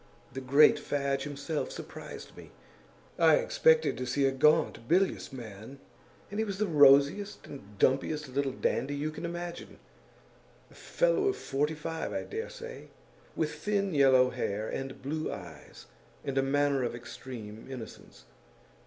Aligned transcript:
The 0.33 0.41
great 0.41 0.79
Fadge 0.79 1.25
himself 1.25 1.69
surprised 1.71 2.35
me; 2.35 2.49
I 3.19 3.35
expected 3.35 3.99
to 3.99 4.07
see 4.07 4.25
a 4.25 4.31
gaunt, 4.31 4.87
bilious 4.87 5.31
man, 5.31 5.77
and 6.31 6.39
he 6.39 6.43
was 6.43 6.57
the 6.57 6.65
rosiest 6.65 7.45
and 7.45 7.77
dumpiest 7.77 8.27
little 8.27 8.51
dandy 8.51 8.95
you 8.95 9.11
can 9.11 9.25
imagine; 9.25 9.77
a 10.71 10.73
fellow 10.73 11.25
of 11.27 11.37
forty 11.37 11.75
five, 11.75 12.13
I 12.13 12.23
dare 12.23 12.49
say, 12.49 12.87
with 13.35 13.53
thin 13.53 13.93
yellow 13.93 14.31
hair 14.31 14.67
and 14.67 14.99
blue 15.03 15.31
eyes 15.31 15.85
and 16.25 16.35
a 16.35 16.41
manner 16.41 16.81
of 16.81 16.95
extreme 16.95 17.67
innocence. 17.69 18.23